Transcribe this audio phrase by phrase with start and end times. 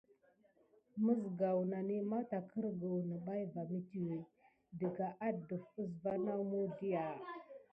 [1.03, 4.19] Məzgaw nane matagərgəw gay va métuwé
[4.79, 7.03] dəga adəf əsva naw muwslya.